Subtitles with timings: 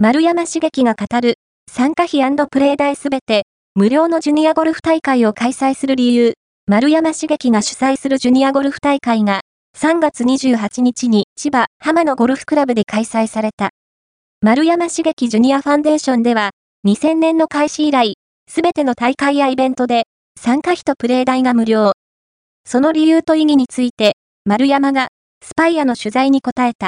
[0.00, 2.20] 丸山茂樹が語る、参加費
[2.52, 6.34] プレイ代すべて、無料のジュニアゴルフ大会を開催する理由、
[6.68, 9.40] 丸山茂樹が主催するジュニアゴルフ大会が、
[9.76, 13.70] 3月28日に千葉浜のゴルフクラブで開催された。
[14.40, 16.50] 丸山茂樹ジュニアファンデーションでは、
[16.86, 18.18] 2000年の開始以来、
[18.48, 20.04] すべての大会やイベントで、
[20.40, 21.94] 参加費とプレイ代が無料。
[22.64, 24.12] その理由と意義について、
[24.44, 25.08] 丸山が、
[25.44, 26.86] スパイアの取材に答えた。